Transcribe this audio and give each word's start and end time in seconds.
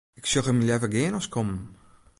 Ik 0.19 0.25
sjoch 0.29 0.45
him 0.49 0.59
leaver 0.65 0.91
gean 0.93 1.13
as 1.19 1.27
kommen. 1.33 1.59